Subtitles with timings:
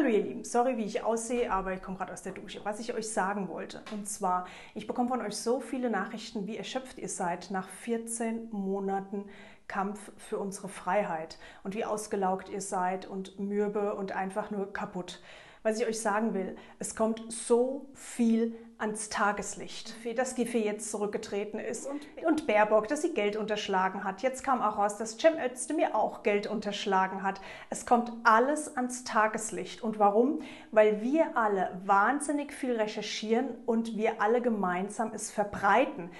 [0.00, 2.64] Hallo ihr Lieben, sorry wie ich aussehe, aber ich komme gerade aus der Dusche.
[2.64, 6.56] Was ich euch sagen wollte, und zwar, ich bekomme von euch so viele Nachrichten, wie
[6.56, 9.26] erschöpft ihr seid nach 14 Monaten
[9.68, 15.20] Kampf für unsere Freiheit und wie ausgelaugt ihr seid und mürbe und einfach nur kaputt.
[15.62, 21.60] Was ich euch sagen will, es kommt so viel ans Tageslicht, dass Giffey jetzt zurückgetreten
[21.60, 24.22] ist und, und Baerbock, dass sie Geld unterschlagen hat.
[24.22, 27.42] Jetzt kam auch raus, dass Cem Özdemir auch Geld unterschlagen hat.
[27.68, 29.82] Es kommt alles ans Tageslicht.
[29.82, 30.40] Und warum?
[30.72, 36.10] Weil wir alle wahnsinnig viel recherchieren und wir alle gemeinsam es verbreiten.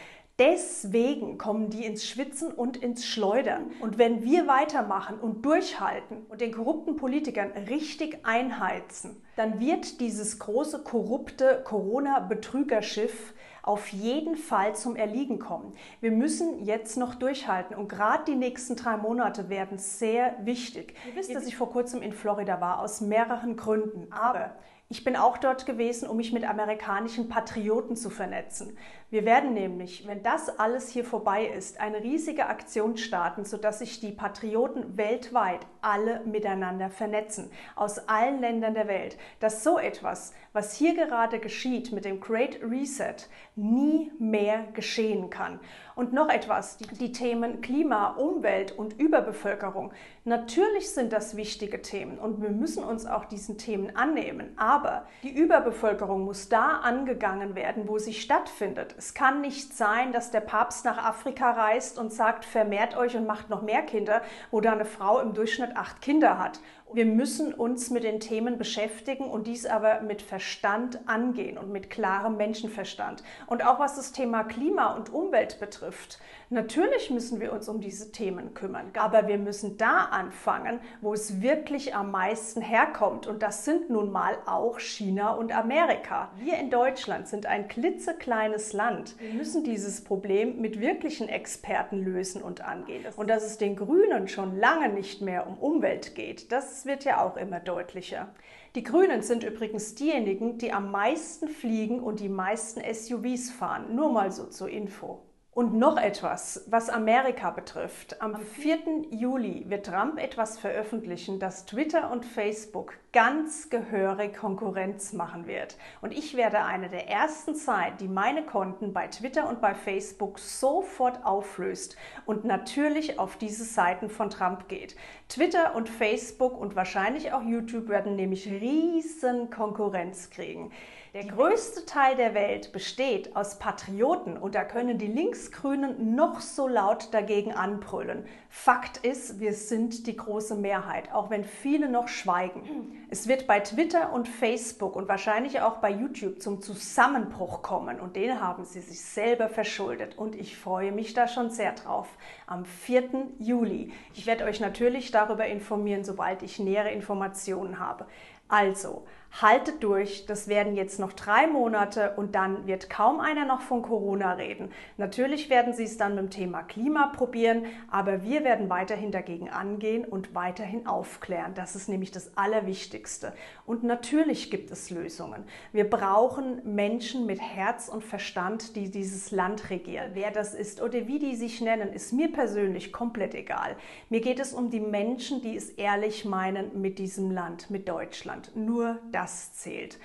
[0.40, 3.72] Deswegen kommen die ins Schwitzen und ins Schleudern.
[3.80, 10.38] Und wenn wir weitermachen und durchhalten und den korrupten Politikern richtig einheizen, dann wird dieses
[10.38, 15.74] große korrupte Corona-Betrügerschiff auf jeden Fall zum Erliegen kommen.
[16.00, 20.94] Wir müssen jetzt noch durchhalten und gerade die nächsten drei Monate werden sehr wichtig.
[21.06, 24.10] Ihr wisst, dass ich vor kurzem in Florida war, aus mehreren Gründen.
[24.10, 24.52] Aber
[24.92, 28.76] ich bin auch dort gewesen, um mich mit amerikanischen Patrioten zu vernetzen.
[29.08, 34.00] Wir werden nämlich, wenn das alles hier vorbei ist, eine riesige Aktion starten, sodass sich
[34.00, 40.74] die Patrioten weltweit alle miteinander vernetzen, aus allen Ländern der Welt, dass so etwas, was
[40.74, 43.16] hier gerade geschieht mit dem Great Reset,
[43.54, 45.60] nie mehr geschehen kann.
[45.96, 49.92] Und noch etwas, die, die Themen Klima, Umwelt und Überbevölkerung.
[50.24, 54.56] Natürlich sind das wichtige Themen und wir müssen uns auch diesen Themen annehmen.
[54.56, 54.79] Aber
[55.22, 58.94] die Überbevölkerung muss da angegangen werden, wo sie stattfindet.
[58.96, 63.26] Es kann nicht sein, dass der Papst nach Afrika reist und sagt, vermehrt euch und
[63.26, 66.60] macht noch mehr Kinder, wo da eine Frau im Durchschnitt acht Kinder hat.
[66.92, 71.88] Wir müssen uns mit den Themen beschäftigen und dies aber mit Verstand angehen und mit
[71.88, 73.22] klarem Menschenverstand.
[73.46, 76.18] Und auch was das Thema Klima und Umwelt betrifft.
[76.48, 81.40] Natürlich müssen wir uns um diese Themen kümmern, aber wir müssen da anfangen, wo es
[81.40, 83.28] wirklich am meisten herkommt.
[83.28, 86.30] Und das sind nun mal auch China und Amerika.
[86.38, 89.16] Wir in Deutschland sind ein klitzekleines Land.
[89.18, 93.04] Wir müssen dieses Problem mit wirklichen Experten lösen und angehen.
[93.16, 97.04] Und dass es den Grünen schon lange nicht mehr um Umwelt geht, das das wird
[97.04, 98.28] ja auch immer deutlicher.
[98.74, 103.96] Die Grünen sind übrigens diejenigen, die am meisten fliegen und die meisten SUVs fahren.
[103.96, 105.20] Nur mal so zur Info.
[105.52, 108.22] Und noch etwas, was Amerika betrifft.
[108.22, 109.06] Am 4.
[109.10, 115.76] Juli wird Trump etwas veröffentlichen, das Twitter und Facebook ganz gehörig Konkurrenz machen wird.
[116.02, 120.38] Und ich werde eine der ersten sein, die meine Konten bei Twitter und bei Facebook
[120.38, 121.96] sofort auflöst
[122.26, 124.94] und natürlich auf diese Seiten von Trump geht.
[125.28, 130.70] Twitter und Facebook und wahrscheinlich auch YouTube werden nämlich riesen Konkurrenz kriegen.
[131.12, 135.08] Der größte Teil der Welt besteht aus Patrioten und da können die
[135.40, 138.26] Linksgrünen noch so laut dagegen anbrüllen.
[138.50, 143.06] Fakt ist, wir sind die große Mehrheit, auch wenn viele noch schweigen.
[143.08, 148.16] Es wird bei Twitter und Facebook und wahrscheinlich auch bei YouTube zum Zusammenbruch kommen und
[148.16, 152.08] den haben sie sich selber verschuldet und ich freue mich da schon sehr drauf.
[152.46, 153.04] Am 4.
[153.38, 153.92] Juli.
[154.14, 158.06] Ich werde euch natürlich darüber informieren, sobald ich nähere Informationen habe.
[158.50, 163.60] Also, haltet durch, das werden jetzt noch drei Monate und dann wird kaum einer noch
[163.60, 164.70] von Corona reden.
[164.96, 169.48] Natürlich werden sie es dann mit dem Thema Klima probieren, aber wir werden weiterhin dagegen
[169.48, 171.54] angehen und weiterhin aufklären.
[171.54, 173.32] Das ist nämlich das Allerwichtigste.
[173.66, 175.44] Und natürlich gibt es Lösungen.
[175.72, 180.10] Wir brauchen Menschen mit Herz und Verstand, die dieses Land regieren.
[180.14, 183.76] Wer das ist oder wie die sich nennen, ist mir persönlich komplett egal.
[184.08, 188.39] Mir geht es um die Menschen, die es ehrlich meinen mit diesem Land, mit Deutschland.
[188.56, 189.98] Nur das zählt.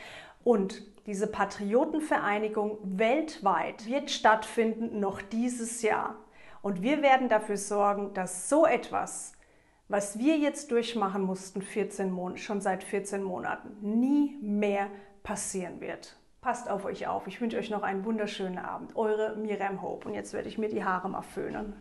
[0.43, 6.15] Und diese Patriotenvereinigung weltweit wird stattfinden noch dieses Jahr.
[6.61, 9.33] Und wir werden dafür sorgen, dass so etwas,
[9.87, 14.87] was wir jetzt durchmachen mussten, 14 Mon schon seit 14 Monaten, nie mehr
[15.21, 16.17] passieren wird.
[16.41, 17.27] Passt auf euch auf.
[17.27, 18.95] Ich wünsche euch noch einen wunderschönen Abend.
[18.95, 20.07] Eure Miriam Hope.
[20.07, 21.73] Und jetzt werde ich mir die Haare mal föhnen.